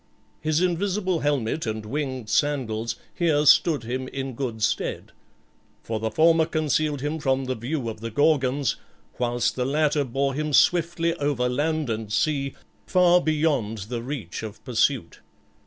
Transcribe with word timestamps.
His 0.39 0.61
invisible 0.61 1.19
helmet 1.19 1.67
and 1.67 1.85
winged 1.85 2.27
sandals 2.27 2.95
here 3.13 3.45
stood 3.45 3.83
him 3.83 4.07
in 4.07 4.33
good 4.33 4.63
stead; 4.63 5.11
for 5.83 5.99
the 5.99 6.09
former 6.09 6.47
concealed 6.47 7.01
him 7.01 7.19
from 7.19 7.45
the 7.45 7.53
view 7.53 7.87
of 7.87 7.99
the 7.99 8.09
Gorgons, 8.09 8.77
whilst 9.19 9.55
the 9.55 9.63
latter 9.63 10.03
bore 10.03 10.33
him 10.33 10.53
swiftly 10.53 11.13
over 11.17 11.47
land 11.47 11.87
and 11.91 12.11
sea, 12.11 12.55
far 12.87 13.21
beyond 13.21 13.77
the 13.93 14.01
reach 14.01 14.41
of 14.41 14.65
pursuit. 14.65 15.19